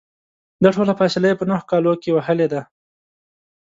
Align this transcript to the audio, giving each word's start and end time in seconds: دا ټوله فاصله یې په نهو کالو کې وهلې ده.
دا 0.63 0.69
ټوله 0.75 0.93
فاصله 0.99 1.25
یې 1.29 1.39
په 1.39 1.45
نهو 1.49 1.67
کالو 1.69 1.93
کې 2.01 2.09
وهلې 2.13 2.47
ده. 2.53 2.61